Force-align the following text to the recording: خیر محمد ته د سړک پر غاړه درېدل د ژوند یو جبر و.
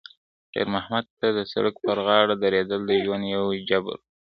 خیر 0.51 0.67
محمد 0.75 1.05
ته 1.19 1.27
د 1.37 1.39
سړک 1.51 1.75
پر 1.85 1.97
غاړه 2.05 2.35
درېدل 2.43 2.81
د 2.87 2.91
ژوند 3.03 3.23
یو 3.35 3.45
جبر 3.69 3.97
و. 3.99 4.01